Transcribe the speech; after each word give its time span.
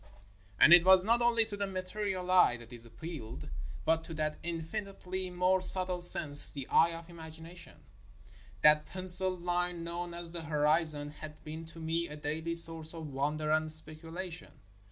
And 0.59 0.73
it 0.73 0.83
was 0.83 1.05
not 1.05 1.21
only 1.21 1.45
to 1.45 1.55
the 1.55 1.67
material 1.67 2.31
eye 2.31 2.57
that 2.57 2.73
it 2.73 2.85
appealed, 2.85 3.49
but 3.85 4.03
to 4.05 4.15
that 4.15 4.39
infinitely 4.41 5.29
more 5.29 5.61
subtle 5.61 6.01
sense, 6.01 6.49
the 6.49 6.67
eye 6.69 6.89
of 6.97 7.05
imag 7.05 7.39
ination. 7.39 7.75
That 8.63 8.87
penciled 8.87 9.43
line 9.43 9.83
known 9.83 10.15
as 10.15 10.31
the 10.31 10.41
horizon 10.41 11.11
had 11.11 11.43
been 11.43 11.67
to 11.67 11.79
me 11.79 12.07
a 12.07 12.15
daily 12.15 12.55
source 12.55 12.95
of 12.95 13.13
wonder 13.13 13.51
and 13.51 13.71
speculation. 13.71 14.51